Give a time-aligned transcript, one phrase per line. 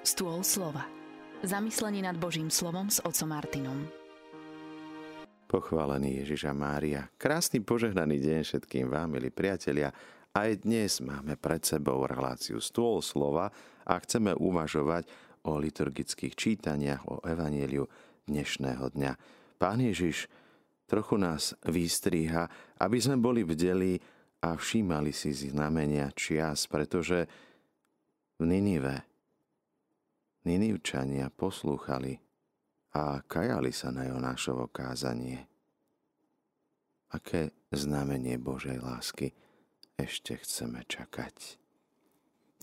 [0.00, 0.88] Stôl slova.
[1.44, 3.84] Zamyslenie nad Božím slovom s otcom Martinom.
[5.44, 7.12] Pochválený Ježiša Mária.
[7.20, 9.92] Krásny požehnaný deň všetkým vám, milí priatelia.
[10.32, 13.52] Aj dnes máme pred sebou reláciu Stôl slova
[13.84, 15.04] a chceme uvažovať
[15.44, 17.84] o liturgických čítaniach, o evanieliu
[18.24, 19.12] dnešného dňa.
[19.60, 20.32] Pán Ježiš
[20.88, 22.48] trochu nás vystriha,
[22.80, 24.00] aby sme boli bdeli
[24.48, 27.28] a všímali si znamenia čias, pretože
[28.40, 29.09] v Ninive
[30.40, 32.16] Ninivčania poslúchali
[32.96, 35.44] a kajali sa na Jonášovo kázanie.
[37.12, 39.36] Aké znamenie Božej lásky
[40.00, 41.60] ešte chceme čakať?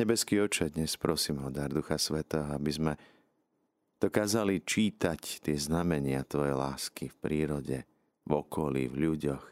[0.00, 2.92] Nebeský oče, dnes prosím o dar Ducha Sveta, aby sme
[4.00, 7.78] dokázali čítať tie znamenia Tvojej lásky v prírode,
[8.24, 9.44] v okolí, v ľuďoch,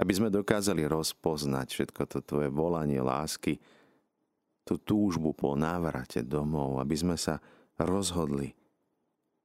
[0.00, 3.60] aby sme dokázali rozpoznať všetko to Tvoje volanie lásky,
[4.64, 7.36] tú túžbu po návrate domov, aby sme sa
[7.76, 8.56] rozhodli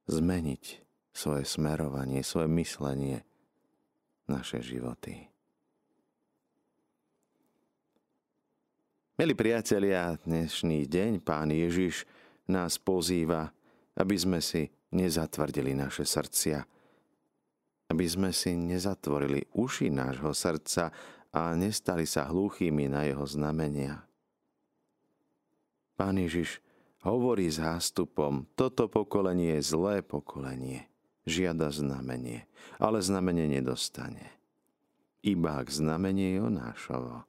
[0.08, 0.64] zmeniť
[1.12, 3.18] svoje smerovanie, svoje myslenie,
[4.24, 5.28] naše životy.
[9.20, 12.08] Milí priatelia, dnešný deň Pán Ježiš
[12.48, 13.52] nás pozýva,
[13.94, 16.64] aby sme si nezatvrdili naše srdcia,
[17.92, 20.88] aby sme si nezatvorili uši nášho srdca
[21.28, 24.00] a nestali sa hluchými na jeho znamenia.
[25.92, 26.58] Pán Ježiš
[27.02, 30.86] hovorí zástupom, toto pokolenie je zlé pokolenie,
[31.28, 32.46] žiada znamenie,
[32.78, 34.34] ale znamenie nedostane.
[35.22, 37.22] Iba k znamenie Jonášovo.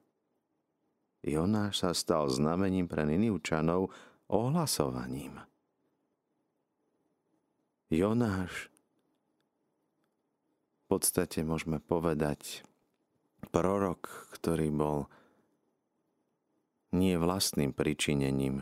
[1.22, 3.94] Jonáš sa stal znamením pre Ninivčanov
[4.28, 5.38] ohlasovaním.
[7.94, 8.74] Jonáš
[10.94, 12.62] podstate môžeme povedať
[13.50, 15.10] prorok, ktorý bol
[16.94, 18.62] nie vlastným pričinením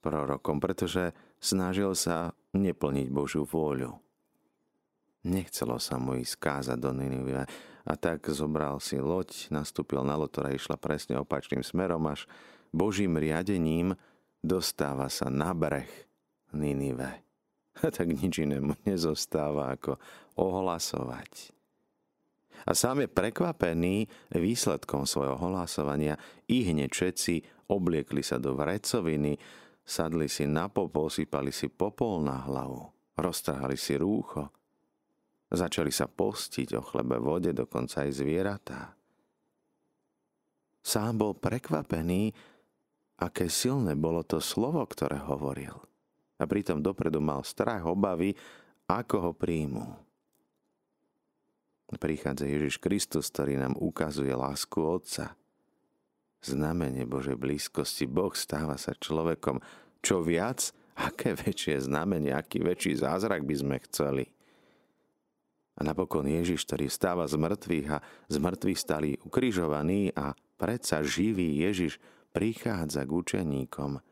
[0.00, 3.94] prorokom, pretože snažil sa neplniť Božiu vôľu.
[5.26, 7.44] Nechcelo sa mu ísť kázať do Ninive
[7.84, 12.30] a tak zobral si loď, nastúpil na loď, ktorá išla presne opačným smerom, až
[12.70, 13.98] Božím riadením
[14.40, 15.90] dostáva sa na breh
[16.54, 17.26] Ninive.
[17.82, 20.02] A tak nič inému nezostáva ako
[20.34, 21.58] ohlasovať
[22.66, 26.20] a sám je prekvapený výsledkom svojho hlasovania.
[26.52, 27.34] I hneď všetci
[27.72, 29.40] obliekli sa do vrecoviny,
[29.88, 34.52] sadli si na popol, sypali si popol na hlavu, roztrhali si rúcho,
[35.48, 38.92] začali sa postiť o chlebe vode, dokonca aj zvieratá.
[40.84, 42.36] Sám bol prekvapený,
[43.24, 45.74] aké silné bolo to slovo, ktoré hovoril.
[46.38, 48.36] A pritom dopredu mal strach, obavy,
[48.86, 50.08] ako ho príjmú
[51.96, 55.37] prichádza Ježiš Kristus, ktorý nám ukazuje lásku Otca.
[56.38, 58.06] Znamenie Božej blízkosti.
[58.06, 59.58] Boh stáva sa človekom.
[59.98, 64.24] Čo viac, aké väčšie znamenie, aký väčší zázrak by sme chceli.
[65.78, 71.62] A napokon Ježiš, ktorý stáva z mŕtvych a z mŕtvych stali ukrižovaní a predsa živý
[71.62, 72.02] Ježiš
[72.34, 74.02] prichádza k učeníkom,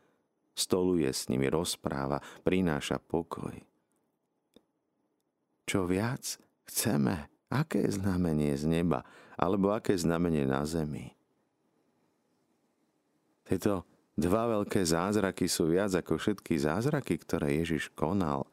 [0.55, 3.51] stoluje s nimi, rozpráva, prináša pokoj.
[5.67, 9.07] Čo viac chceme, Aké znamenie z neba,
[9.39, 11.15] alebo aké znamenie na zemi?
[13.47, 13.87] Tieto
[14.19, 18.43] dva veľké zázraky sú viac ako všetky zázraky, ktoré Ježiš konal.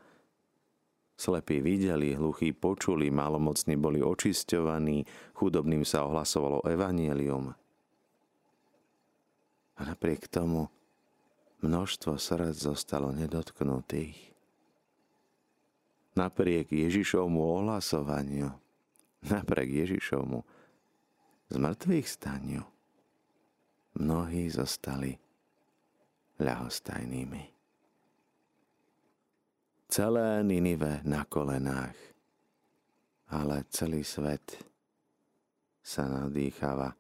[1.15, 7.55] Slepí videli, hluchí počuli, malomocní boli očisťovaní, chudobným sa ohlasovalo evanielium.
[9.75, 10.71] A napriek tomu
[11.62, 14.31] množstvo srdc zostalo nedotknutých.
[16.15, 18.55] Napriek Ježišovmu ohlasovaniu
[19.25, 20.41] napriek Ježišovmu
[21.49, 22.62] z mŕtvych staniu
[23.99, 25.15] mnohí zostali
[26.38, 27.43] ľahostajnými.
[29.91, 31.94] Celé Ninive na kolenách,
[33.31, 34.59] ale celý svet
[35.84, 36.97] sa nadýchava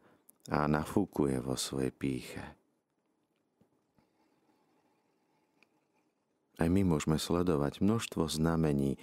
[0.52, 2.44] a nafúkuje vo svojej píche.
[6.54, 8.94] Aj my môžeme sledovať množstvo znamení,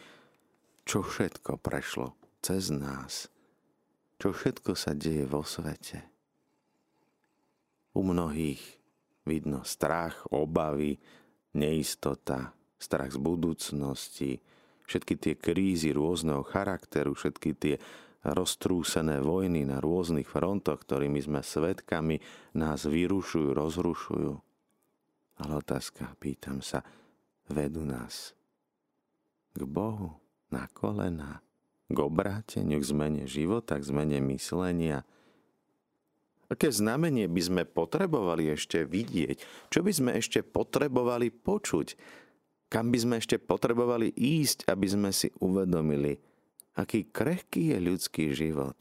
[0.87, 3.27] čo všetko prešlo cez nás,
[4.23, 6.10] čo všetko sa deje vo svete.
[7.91, 8.61] U mnohých
[9.27, 10.97] vidno strach, obavy,
[11.55, 14.31] neistota, strach z budúcnosti,
[14.87, 17.75] všetky tie krízy rôzneho charakteru, všetky tie
[18.21, 22.21] roztrúsené vojny na rôznych frontoch, ktorými sme svetkami,
[22.57, 24.33] nás vyrušujú, rozrušujú.
[25.41, 26.85] Ale otázka, pýtam sa,
[27.49, 28.37] vedú nás
[29.51, 30.15] k Bohu
[30.53, 31.43] na kolena,
[31.91, 35.03] k obráteniu, k zmene života, k zmene myslenia.
[36.51, 39.71] Aké znamenie by sme potrebovali ešte vidieť?
[39.71, 42.19] Čo by sme ešte potrebovali počuť?
[42.71, 46.15] kam by sme ešte potrebovali ísť, aby sme si uvedomili,
[46.79, 48.79] aký krehký je ľudský život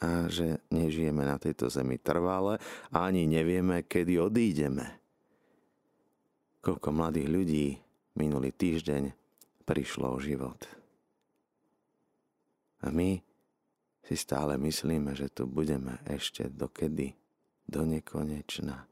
[0.00, 2.56] a že nežijeme na tejto zemi trvále
[2.88, 4.88] a ani nevieme, kedy odídeme.
[6.64, 7.66] Koľko mladých ľudí
[8.16, 9.12] minulý týždeň
[9.68, 10.64] prišlo o život.
[12.80, 13.20] A my
[14.04, 17.16] si stále myslíme, že tu budeme ešte dokedy,
[17.64, 18.84] do nekonečna.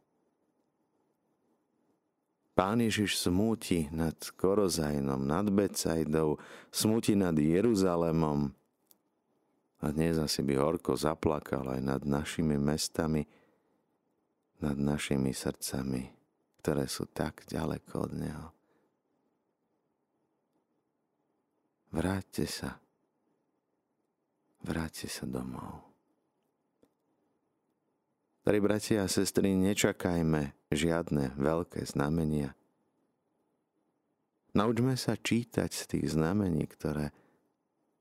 [2.53, 6.37] Pán Ježiš smúti nad Korozajnom, nad Becajdou,
[6.69, 8.53] smúti nad Jeruzalemom.
[9.83, 13.25] A dnes asi by horko zaplakal aj nad našimi mestami,
[14.61, 16.13] nad našimi srdcami,
[16.61, 18.49] ktoré sú tak ďaleko od Neho.
[21.93, 22.81] Vráťte sa.
[24.63, 25.83] Vráťte sa domov.
[28.43, 32.55] Drahí bratia a sestry, nečakajme žiadne veľké znamenia.
[34.55, 37.15] Naučme sa čítať z tých znamení, ktoré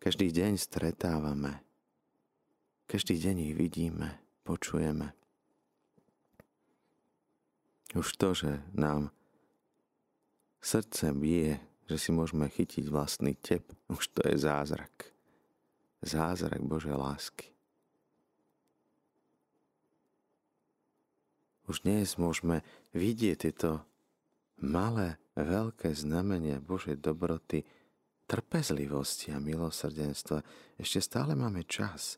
[0.02, 1.62] každý deň stretávame.
[2.90, 5.14] Každý deň ich vidíme, počujeme.
[7.94, 9.14] Už to, že nám
[10.58, 13.62] srdce bije, že si môžeme chytiť vlastný tep,
[13.94, 15.11] už to je zázrak.
[16.02, 17.54] Zázrak Božej lásky.
[21.70, 23.86] Už dnes môžeme vidieť tieto
[24.60, 27.64] malé, veľké znamenia Božej dobroty,
[28.28, 30.42] trpezlivosti a milosrdenstva.
[30.82, 32.18] Ešte stále máme čas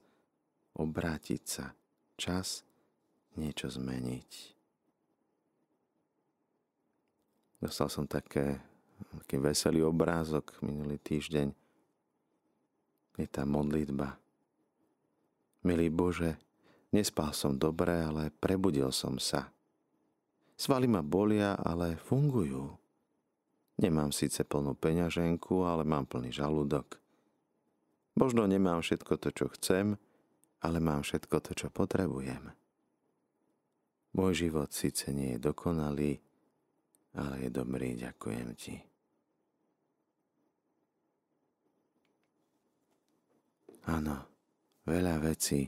[0.74, 1.76] obrátiť sa,
[2.18, 2.66] čas
[3.38, 4.32] niečo zmeniť.
[7.62, 8.60] Dostal som také,
[9.24, 11.63] taký veselý obrázok minulý týždeň.
[13.18, 14.18] Je tá modlitba.
[15.64, 16.36] Milý Bože,
[16.94, 19.50] Nespal som dobre, ale prebudil som sa.
[20.54, 22.70] Svaly ma bolia, ale fungujú.
[23.82, 27.02] Nemám síce plnú peňaženku, ale mám plný žalúdok.
[28.14, 29.98] Možno nemám všetko to, čo chcem,
[30.62, 32.54] ale mám všetko to, čo potrebujem.
[34.14, 36.22] Môj život síce nie je dokonalý,
[37.18, 38.93] ale je dobrý, ďakujem ti.
[43.84, 44.16] Áno,
[44.88, 45.68] veľa vecí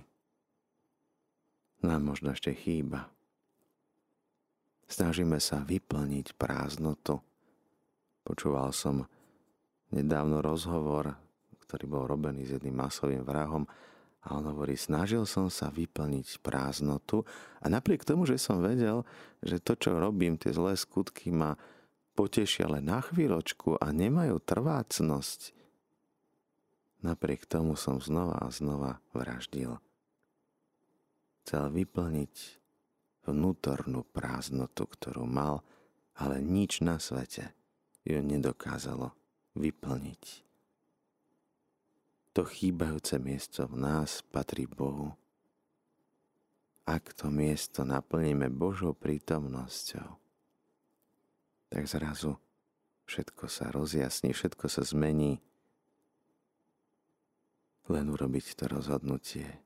[1.83, 3.11] nám možno ešte chýba.
[4.87, 7.19] Snažíme sa vyplniť prázdnotu.
[8.23, 9.05] Počúval som
[9.91, 11.13] nedávno rozhovor,
[11.65, 13.67] ktorý bol robený s jedným masovým vrahom
[14.25, 17.21] a on hovorí, snažil som sa vyplniť prázdnotu
[17.61, 19.05] a napriek tomu, že som vedel,
[19.43, 21.53] že to, čo robím, tie zlé skutky ma
[22.17, 25.53] potešia len na chvíľočku a nemajú trvácnosť,
[27.05, 29.77] napriek tomu som znova a znova vraždil
[31.45, 32.33] chcel vyplniť
[33.29, 35.61] vnútornú prázdnotu, ktorú mal,
[36.17, 37.53] ale nič na svete
[38.01, 39.13] ju nedokázalo
[39.53, 40.41] vyplniť.
[42.33, 45.13] To chýbajúce miesto v nás patrí Bohu.
[46.89, 50.17] Ak to miesto naplníme Božou prítomnosťou,
[51.69, 52.41] tak zrazu
[53.05, 55.45] všetko sa rozjasní, všetko sa zmení.
[57.85, 59.65] Len urobiť to rozhodnutie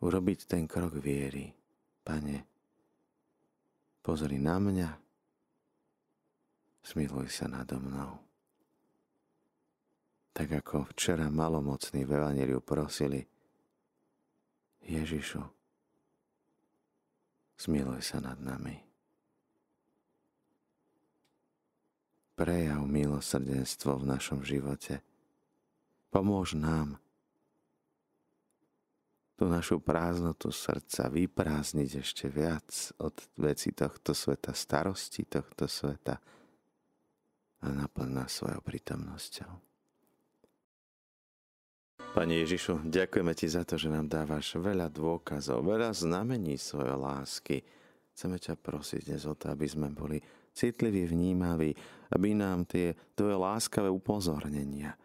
[0.00, 1.52] urobiť ten krok viery.
[2.06, 2.46] Pane,
[3.98, 4.90] pozri na mňa,
[6.86, 8.22] smiluj sa nado mnou.
[10.30, 13.26] Tak ako včera malomocní v Evangeliu prosili,
[14.86, 15.42] Ježišu,
[17.58, 18.78] smiluj sa nad nami.
[22.38, 25.02] Prejav milosrdenstvo v našom živote.
[26.16, 26.96] Pomôž nám,
[29.36, 32.72] tú našu prázdnotu srdca vyprázdniť ešte viac
[33.04, 36.16] od veci tohto sveta, starosti tohto sveta
[37.60, 39.52] a naplň svojou prítomnosťou.
[42.16, 47.60] Pane Ježišu, ďakujeme Ti za to, že nám dávaš veľa dôkazov, veľa znamení svojej lásky.
[48.16, 50.16] Chceme ťa prosiť dnes o to, aby sme boli
[50.56, 51.76] citliví, vnímaví,
[52.16, 54.96] aby nám tie Tvoje láskavé upozornenia,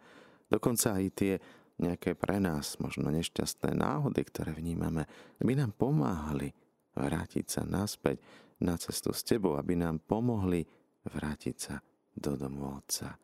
[0.52, 1.34] dokonca aj tie
[1.80, 5.08] nejaké pre nás možno nešťastné náhody, ktoré vnímame,
[5.40, 6.52] aby nám pomáhali
[6.92, 8.20] vrátiť sa naspäť
[8.60, 10.62] na cestu s Tebou, aby nám pomohli
[11.08, 11.80] vrátiť sa
[12.12, 13.16] do domu Otca.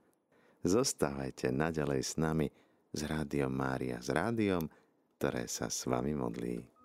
[0.65, 2.49] Zostávajte naďalej s nami
[2.91, 4.67] s Rádiom Mária, s rádiom,
[5.21, 6.78] ktoré sa s vami modlí.